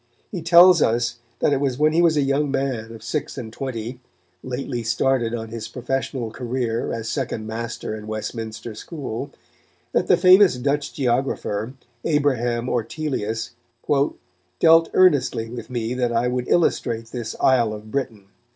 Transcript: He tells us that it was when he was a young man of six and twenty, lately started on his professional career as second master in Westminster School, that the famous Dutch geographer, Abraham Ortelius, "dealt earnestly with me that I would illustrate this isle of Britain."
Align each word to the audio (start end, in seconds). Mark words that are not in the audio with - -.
He 0.31 0.41
tells 0.41 0.81
us 0.81 1.19
that 1.41 1.53
it 1.53 1.61
was 1.61 1.77
when 1.77 1.93
he 1.93 2.01
was 2.01 2.17
a 2.17 2.23
young 2.23 2.49
man 2.49 2.91
of 2.91 3.03
six 3.03 3.37
and 3.37 3.53
twenty, 3.53 3.99
lately 4.41 4.81
started 4.81 5.35
on 5.35 5.49
his 5.49 5.67
professional 5.67 6.31
career 6.31 6.91
as 6.91 7.07
second 7.07 7.45
master 7.45 7.95
in 7.95 8.07
Westminster 8.07 8.73
School, 8.73 9.29
that 9.91 10.07
the 10.07 10.17
famous 10.17 10.55
Dutch 10.55 10.91
geographer, 10.91 11.73
Abraham 12.03 12.67
Ortelius, 12.67 13.51
"dealt 14.59 14.89
earnestly 14.95 15.51
with 15.51 15.69
me 15.69 15.93
that 15.93 16.11
I 16.11 16.27
would 16.27 16.47
illustrate 16.47 17.11
this 17.11 17.35
isle 17.39 17.71
of 17.71 17.91
Britain." 17.91 18.25